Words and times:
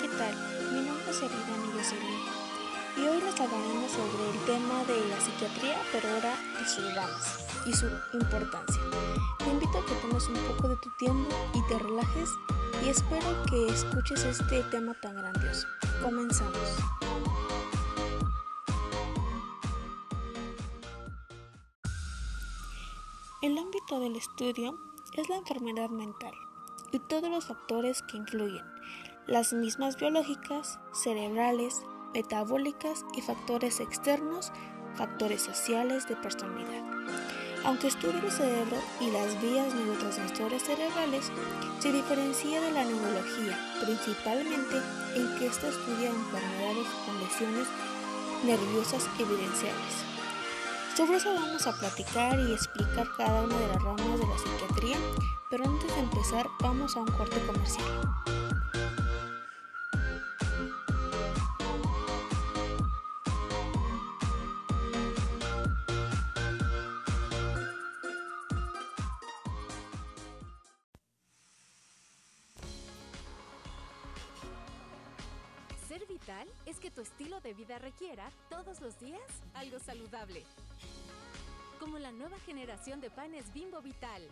¿qué 0.00 0.08
tal? 0.08 0.34
Mi 0.72 0.80
nombre 0.86 1.10
es 1.10 1.22
Eridani 1.22 1.72
Jocelyn 1.72 2.20
y 2.96 3.00
hoy 3.08 3.20
les 3.20 3.40
hablaremos 3.40 3.90
sobre 3.90 4.30
el 4.30 4.38
tema 4.44 4.84
de 4.84 5.08
la 5.08 5.20
psiquiatría, 5.20 5.76
pero 5.90 6.08
ahora 6.10 6.36
de 6.58 6.68
sus 6.68 6.94
ramas 6.94 7.46
y 7.66 7.72
su 7.72 7.86
importancia. 8.12 8.80
Te 9.38 9.50
invito 9.50 9.78
a 9.78 9.84
que 9.84 9.94
tomes 9.94 10.28
un 10.28 10.34
poco 10.34 10.68
de 10.68 10.76
tu 10.76 10.90
tiempo 10.98 11.34
y 11.52 11.62
te 11.68 11.78
relajes 11.80 12.30
y 12.84 12.90
espero 12.90 13.42
que 13.50 13.68
escuches 13.68 14.22
este 14.24 14.62
tema 14.64 14.94
tan 15.00 15.16
grandioso. 15.16 15.66
Comenzamos. 16.02 16.76
El 23.42 23.58
ámbito 23.58 23.98
del 23.98 24.14
estudio 24.14 24.78
es 25.14 25.28
la 25.28 25.36
enfermedad 25.36 25.90
mental 25.90 26.34
y 26.92 26.98
todos 27.00 27.30
los 27.30 27.46
factores 27.46 28.02
que 28.02 28.16
influyen, 28.16 28.64
las 29.28 29.52
mismas 29.52 29.98
biológicas, 29.98 30.80
cerebrales, 30.92 31.82
metabólicas 32.14 33.04
y 33.14 33.20
factores 33.20 33.78
externos, 33.78 34.50
factores 34.96 35.42
sociales 35.42 36.08
de 36.08 36.16
personalidad. 36.16 36.82
Aunque 37.64 37.88
estudia 37.88 38.20
el 38.20 38.30
cerebro 38.30 38.78
y 39.00 39.10
las 39.10 39.40
vías 39.42 39.74
neurotransmisores 39.74 40.62
cerebrales, 40.62 41.30
se 41.78 41.92
diferencia 41.92 42.58
de 42.58 42.72
la 42.72 42.84
neurología, 42.84 43.58
principalmente 43.84 44.80
en 45.14 45.38
que 45.38 45.46
ésta 45.46 45.68
estudia 45.68 46.08
enfermedades 46.08 46.86
con 47.04 47.18
lesiones 47.20 47.68
nerviosas 48.46 49.06
evidenciales. 49.18 50.04
Sobre 50.96 51.18
eso 51.18 51.34
vamos 51.34 51.66
a 51.66 51.78
platicar 51.78 52.40
y 52.40 52.54
explicar 52.54 53.06
cada 53.18 53.42
una 53.42 53.58
de 53.58 53.68
las 53.68 53.82
ramas 53.82 54.20
de 54.20 54.26
la 54.26 54.38
psiquiatría, 54.38 54.96
pero 55.50 55.64
antes 55.66 55.94
de 55.94 56.00
empezar 56.00 56.48
vamos 56.60 56.96
a 56.96 57.00
un 57.00 57.10
corte 57.10 57.38
comercial. 57.46 58.37
Ser 75.98 76.06
vital 76.06 76.48
es 76.64 76.78
que 76.78 76.92
tu 76.92 77.00
estilo 77.00 77.40
de 77.40 77.54
vida 77.54 77.76
requiera 77.80 78.30
todos 78.48 78.80
los 78.80 79.00
días 79.00 79.20
algo 79.54 79.80
saludable. 79.80 80.44
Como 81.80 81.98
la 81.98 82.12
nueva 82.12 82.38
generación 82.46 83.00
de 83.00 83.10
panes 83.10 83.52
Bimbo 83.52 83.82
Vital, 83.82 84.22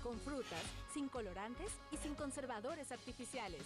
con 0.00 0.16
frutas, 0.20 0.62
sin 0.94 1.08
colorantes 1.08 1.72
y 1.90 1.96
sin 1.96 2.14
conservadores 2.14 2.92
artificiales. 2.92 3.62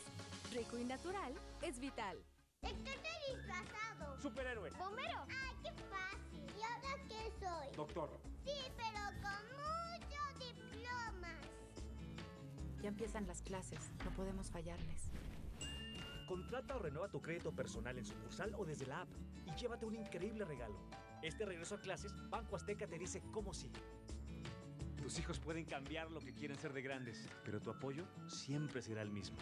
Rico 0.55 0.78
y 0.78 0.84
natural 0.84 1.34
es 1.61 1.78
vital. 1.78 2.17
¿De 2.62 2.69
qué 2.69 2.98
te 2.98 3.34
disfrazado? 3.34 4.19
Superhéroe. 4.22 4.70
¿Bombero? 4.70 5.27
¡Ay, 5.28 5.56
qué 5.62 5.72
fácil! 5.91 6.47
¿Y 6.59 6.62
ahora 6.62 7.05
qué 7.06 7.33
soy? 7.39 7.77
Doctor. 7.77 8.19
Sí, 8.47 8.72
pero 8.78 9.00
con 9.20 9.44
muchos 9.59 10.39
diplomas. 10.39 11.37
Ya 12.81 12.89
empiezan 12.89 13.27
las 13.27 13.42
clases, 13.42 13.91
no 14.06 14.11
podemos 14.12 14.50
fallarles. 14.50 15.12
Contrata 16.33 16.76
o 16.76 16.78
renueva 16.78 17.10
tu 17.10 17.20
crédito 17.20 17.53
personal 17.53 17.98
en 17.98 18.06
sucursal 18.06 18.54
o 18.56 18.65
desde 18.65 18.87
la 18.87 19.03
app 19.03 19.09
y 19.47 19.54
llévate 19.60 19.84
un 19.84 19.97
increíble 19.97 20.47
regalo. 20.47 20.78
Este 21.20 21.44
regreso 21.44 21.75
a 21.75 21.78
clases, 21.78 22.15
Banco 22.31 22.56
Azteca 22.56 22.87
te 22.87 22.98
dice 22.98 23.22
cómo 23.31 23.53
sí. 23.53 23.70
Tus 24.97 25.19
hijos 25.19 25.38
pueden 25.38 25.66
cambiar 25.66 26.10
lo 26.10 26.21
que 26.21 26.32
quieren 26.32 26.56
ser 26.56 26.72
de 26.72 26.81
grandes, 26.81 27.28
pero 27.44 27.60
tu 27.60 27.69
apoyo 27.69 28.06
siempre 28.28 28.81
será 28.81 29.03
el 29.03 29.10
mismo. 29.10 29.37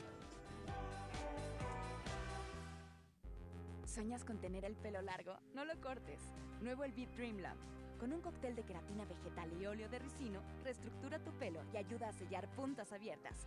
¿Sueñas 3.84 4.24
con 4.24 4.40
tener 4.40 4.64
el 4.64 4.74
pelo 4.74 5.00
largo? 5.00 5.38
No 5.54 5.64
lo 5.64 5.80
cortes. 5.80 6.20
Nuevo 6.60 6.82
el 6.82 6.90
Beat 6.90 7.14
Dream 7.14 7.38
Lamp. 7.38 7.60
Con 8.00 8.14
un 8.14 8.22
cóctel 8.22 8.56
de 8.56 8.62
queratina 8.62 9.04
vegetal 9.04 9.52
y 9.60 9.66
óleo 9.66 9.86
de 9.90 9.98
ricino, 9.98 10.40
reestructura 10.64 11.18
tu 11.18 11.32
pelo 11.32 11.60
y 11.70 11.76
ayuda 11.76 12.08
a 12.08 12.12
sellar 12.14 12.48
puntas 12.56 12.90
abiertas. 12.92 13.46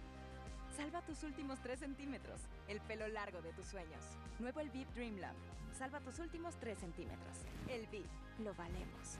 Salva 0.77 1.01
tus 1.01 1.23
últimos 1.23 1.59
3 1.61 1.79
centímetros, 1.79 2.39
el 2.67 2.79
pelo 2.81 3.07
largo 3.07 3.41
de 3.41 3.51
tus 3.53 3.65
sueños. 3.65 4.03
Nuevo 4.39 4.59
el 4.59 4.69
Beat 4.69 4.87
Dream 4.93 5.17
Lamp. 5.17 5.37
Salva 5.75 5.99
tus 6.01 6.19
últimos 6.19 6.55
3 6.59 6.77
centímetros. 6.77 7.37
El 7.67 7.87
Beat, 7.87 8.05
lo 8.43 8.53
valemos. 8.53 9.17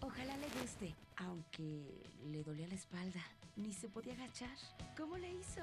Ojalá 0.00 0.36
le 0.36 0.48
guste, 0.60 0.92
aunque 1.18 2.02
le 2.24 2.42
dolía 2.42 2.66
la 2.66 2.74
espalda. 2.74 3.22
Ni 3.54 3.72
se 3.72 3.88
podía 3.88 4.14
agachar. 4.14 4.56
¿Cómo 4.96 5.18
le 5.18 5.32
hizo? 5.34 5.62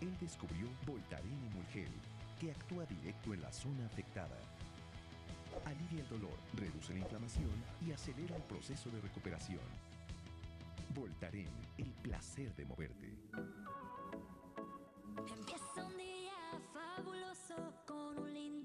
Él 0.00 0.16
descubrió 0.20 0.68
Voltaren 0.86 1.44
Emulgel, 1.46 1.90
que 2.38 2.52
actúa 2.52 2.86
directo 2.86 3.34
en 3.34 3.42
la 3.42 3.52
zona 3.52 3.86
afectada. 3.86 4.38
Alivia 5.64 5.85
reduce 6.54 6.92
la 6.94 7.00
inflamación 7.00 7.50
y 7.86 7.92
acelera 7.92 8.36
el 8.36 8.42
proceso 8.42 8.90
de 8.90 9.00
recuperación. 9.00 9.60
Voltaren, 10.94 11.50
el 11.78 11.92
placer 12.02 12.54
de 12.54 12.64
moverte. 12.64 13.14
Empieza 15.18 15.84
un 15.84 15.96
día 15.96 16.32
fabuloso 16.72 17.74
con 17.86 18.18
un 18.18 18.32
lindo 18.32 18.55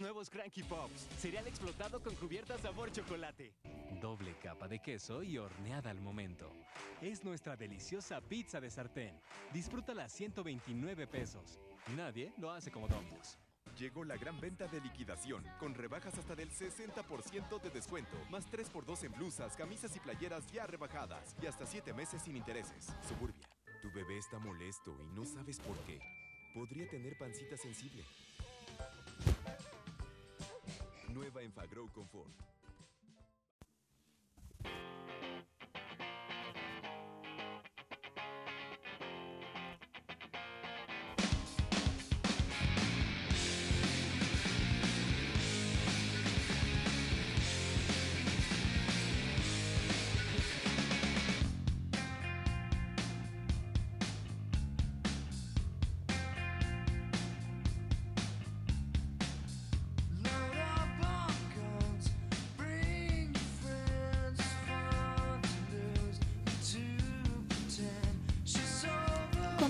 Nuevos 0.00 0.28
Cranky 0.28 0.62
Pops. 0.64 1.06
Cereal 1.18 1.46
explotado 1.46 2.02
con 2.02 2.14
cubierta 2.16 2.58
sabor 2.58 2.90
chocolate. 2.90 3.54
Doble 4.00 4.34
capa 4.42 4.66
de 4.66 4.80
queso 4.80 5.22
y 5.22 5.38
horneada 5.38 5.90
al 5.90 6.00
momento. 6.00 6.50
Es 7.00 7.24
nuestra 7.24 7.56
deliciosa 7.56 8.20
pizza 8.20 8.60
de 8.60 8.70
sartén. 8.70 9.20
Disfrútala 9.52 10.04
a 10.04 10.08
129 10.08 11.06
pesos. 11.06 11.60
Nadie 11.96 12.32
lo 12.38 12.50
hace 12.50 12.70
como 12.70 12.88
Domino's. 12.88 13.38
Llegó 13.78 14.04
la 14.04 14.16
gran 14.16 14.40
venta 14.40 14.66
de 14.66 14.80
liquidación, 14.80 15.44
con 15.58 15.74
rebajas 15.74 16.16
hasta 16.18 16.34
del 16.34 16.50
60% 16.50 17.60
de 17.60 17.70
descuento, 17.70 18.16
más 18.30 18.50
3x2 18.50 19.04
en 19.04 19.12
blusas, 19.12 19.56
camisas 19.56 19.94
y 19.96 20.00
playeras 20.00 20.46
ya 20.52 20.66
rebajadas, 20.66 21.34
y 21.42 21.46
hasta 21.46 21.66
7 21.66 21.92
meses 21.92 22.22
sin 22.22 22.36
intereses. 22.36 22.94
Suburbia, 23.08 23.48
tu 23.82 23.90
bebé 23.92 24.18
está 24.18 24.38
molesto 24.38 24.96
y 25.02 25.06
no 25.16 25.24
sabes 25.24 25.58
por 25.60 25.76
qué. 25.84 25.98
Podría 26.52 26.88
tener 26.88 27.18
pancita 27.18 27.56
sensible. 27.56 28.04
Nueva 31.44 31.60
Enfagrow 31.60 31.90
Confort. 31.92 32.53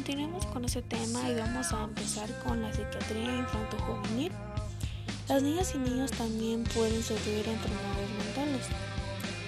Continuemos 0.05 0.45
con 0.45 0.67
ese 0.67 0.83
tema 0.83 1.31
y 1.31 1.35
vamos 1.35 1.73
a 1.73 1.85
empezar 1.85 2.29
con 2.41 2.61
la 2.61 2.71
psiquiatría 2.71 3.39
infanto-juvenil. 3.39 4.31
Las 5.31 5.43
niñas 5.43 5.75
y 5.75 5.79
niños 5.79 6.11
también 6.11 6.63
pueden 6.75 7.03
sufrir 7.03 7.49
enfermedades 7.49 8.11
mentales. 8.19 8.67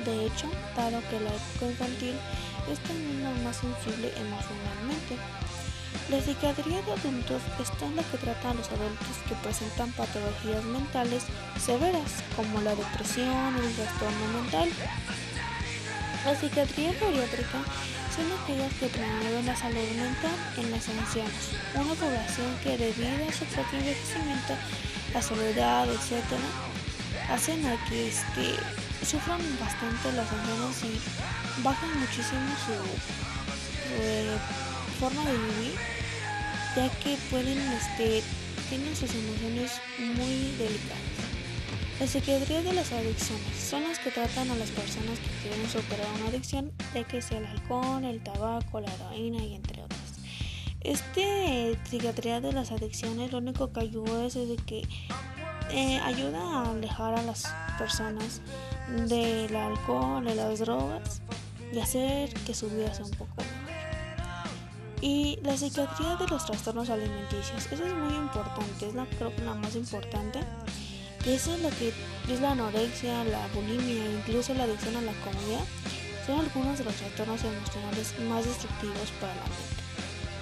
De 0.07 0.25
hecho, 0.25 0.49
dado 0.75 1.03
que 1.11 1.21
la 1.21 1.29
época 1.29 1.67
infantil 1.69 2.15
es 2.73 2.79
también 2.79 3.23
la 3.23 3.33
más 3.45 3.57
sensible 3.57 4.11
emocionalmente, 4.17 5.17
la 6.09 6.23
psiquiatría 6.23 6.81
de 6.81 6.93
adultos 6.93 7.43
está 7.61 7.85
en 7.85 7.97
la 7.97 8.03
que 8.05 8.17
trata 8.17 8.51
a 8.51 8.55
los 8.55 8.69
adultos 8.69 9.17
que 9.29 9.35
presentan 9.35 9.93
patologías 9.93 10.65
mentales 10.65 11.25
severas, 11.59 12.25
como 12.35 12.63
la 12.63 12.75
depresión 12.75 13.57
o 13.57 13.63
el 13.63 13.75
trastorno 13.75 14.41
mental. 14.41 14.71
La 16.25 16.35
psiquiatría 16.35 16.95
geriátrica 16.95 17.59
son 18.17 18.33
aquellas 18.33 18.73
que 18.81 18.87
promueven 18.89 19.45
la 19.45 19.55
salud 19.55 19.89
mental 19.95 20.37
en 20.57 20.71
los 20.71 20.89
ancianos, 20.89 21.53
una 21.75 21.95
población 21.95 22.49
que 22.63 22.79
debido 22.79 23.29
a 23.29 23.33
su 23.33 23.45
propio 23.45 23.79
envejecimiento, 23.79 24.55
la 25.13 25.21
soledad, 25.21 25.87
etc., 25.91 26.25
hacen 27.29 27.67
a 27.67 27.77
que 27.89 28.09
este, 28.09 28.57
sufran 29.05 29.41
bastante 29.61 30.13
los 30.13 30.27
ancianos 30.33 30.77
y 30.85 31.63
bajan 31.63 32.01
muchísimo 32.01 32.49
su, 32.65 32.73
eh, 34.01 34.39
forma 34.99 35.23
de 35.25 35.37
vivir, 35.37 35.79
ya 36.75 36.89
que 37.01 37.19
pueden, 37.29 37.59
este, 37.73 38.23
tienen 38.71 38.97
sus 38.97 39.11
emociones 39.15 39.73
muy 39.99 40.57
delicadas. 40.57 41.36
La 41.99 42.07
psiquiatría 42.07 42.63
de 42.63 42.75
las 42.75 42.93
adicciones 42.93 43.57
son 43.59 43.85
las 43.85 43.99
que 43.99 44.11
tratan 44.11 44.51
a 44.51 44.55
las 44.57 44.71
personas 44.71 45.19
que 45.19 45.49
quieren 45.49 45.67
superar 45.67 46.07
una 46.17 46.29
adicción, 46.29 46.71
ya 46.95 47.05
que 47.05 47.23
sea 47.23 47.39
el 47.39 47.47
alcohol, 47.47 48.05
el 48.05 48.23
tabaco, 48.23 48.81
la 48.81 48.93
heroína 48.93 49.43
y 49.43 49.55
entre 49.55 49.83
otras. 49.83 50.01
Este 50.83 51.79
psiquiatría 51.85 52.43
de 52.43 52.53
las 52.53 52.71
adicciones 52.71 53.33
lo 53.33 53.39
único 53.39 53.73
que 53.73 53.81
ayuda 53.81 54.27
es 54.27 54.35
de 54.35 54.57
que 54.67 54.87
eh, 55.71 55.99
ayuda 56.01 56.39
a 56.39 56.71
alejar 56.71 57.15
a 57.15 57.23
las 57.23 57.47
personas 57.79 58.43
del 59.09 59.57
alcohol, 59.57 60.23
de 60.23 60.35
las 60.35 60.59
drogas 60.59 61.23
y 61.73 61.79
hacer 61.79 62.33
que 62.45 62.55
su 62.55 62.69
vida 62.69 62.93
sea 62.93 63.07
un 63.07 63.13
poco 63.13 63.37
mejor. 63.37 63.47
Y 65.01 65.39
la 65.43 65.57
psiquiatría 65.57 66.17
de 66.17 66.29
los 66.29 66.45
trastornos 66.45 66.91
alimenticios, 66.91 67.73
eso 67.73 67.87
es 67.87 67.95
muy 67.95 68.15
importante, 68.15 68.87
es 68.87 68.95
la 68.95 69.07
creo 69.07 69.33
la 69.45 69.55
más 69.55 69.75
importante. 69.77 70.41
Eso 71.27 71.55
es 71.55 71.61
lo 71.61 71.71
que 71.71 71.93
es 72.33 72.41
la 72.41 72.53
anorexia, 72.53 73.25
la 73.25 73.49
bulimia, 73.49 74.05
incluso 74.13 74.55
la 74.55 74.63
adicción 74.63 74.95
a 74.95 75.01
la 75.01 75.13
comida, 75.27 75.59
son 76.25 76.39
algunos 76.39 76.79
de 76.79 76.85
los 76.85 76.95
trastornos 76.95 77.43
emocionales 77.43 78.15
más 78.29 78.45
destructivos 78.45 79.11
para 79.21 79.35
la 79.35 79.43
mente 79.43 79.83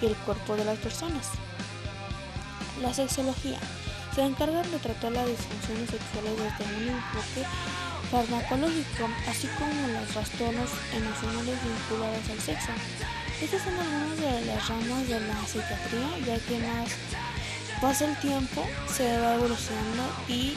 y 0.03 0.07
el 0.07 0.17
cuerpo 0.27 0.57
de 0.57 0.65
las 0.67 0.79
personas. 0.79 1.31
La 2.83 2.93
sexología 2.93 3.59
se 4.15 4.23
encargan 4.25 4.71
de 4.71 4.79
tratar 4.79 5.13
las 5.13 5.27
disfunciones 5.27 5.89
sexuales 5.89 6.37
desde 6.37 6.77
un 6.77 6.89
enfoque 6.89 7.49
farmacológico, 8.11 9.09
así 9.27 9.49
como 9.59 9.89
los 9.89 10.09
trastornos 10.09 10.71
emocionales 10.93 11.59
vinculados 11.65 12.29
al 12.31 12.41
sexo. 12.41 12.73
Estas 13.41 13.63
son 13.63 13.73
algunas 13.73 14.21
de 14.21 14.47
las 14.47 14.69
ramas 14.69 15.09
de 15.09 15.21
la 15.21 15.47
psiquiatría, 15.47 16.19
ya 16.27 16.39
que 16.45 16.59
más 16.59 16.93
pasa 17.81 18.07
el 18.07 18.17
tiempo 18.19 18.67
se 18.93 19.19
va 19.21 19.35
evolucionando 19.35 20.05
y 20.29 20.57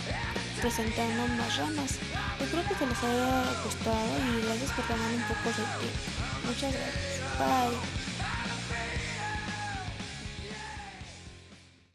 presentando 0.61 1.27
más 1.35 1.57
ramas. 1.57 1.95
Yo 2.39 2.45
creo 2.47 2.63
que 2.67 2.75
se 2.75 2.85
les 2.85 3.03
haya 3.03 3.43
gustado 3.63 4.07
y 4.25 4.45
gracias 4.45 4.71
por 4.71 4.85
tomar 4.85 5.11
un 5.11 5.23
poco 5.23 5.49
de 5.49 5.55
tiempo. 5.55 6.07
Muchas 6.45 6.73
gracias. 6.73 7.17
Bye. 7.37 8.16